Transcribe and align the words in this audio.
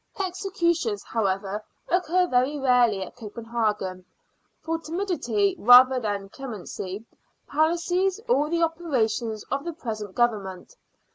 Executions, 0.19 1.03
however, 1.03 1.63
occur 1.87 2.25
very 2.25 2.57
rarely 2.57 3.03
at 3.03 3.15
Copenhagen; 3.15 4.03
for 4.63 4.79
timidity, 4.79 5.55
rather 5.59 5.99
than 5.99 6.27
clemency, 6.29 7.05
palsies 7.47 8.19
all 8.27 8.49
the 8.49 8.63
operations 8.63 9.43
of 9.51 9.63
the 9.63 9.73
present 9.73 10.15
Government. 10.15 10.75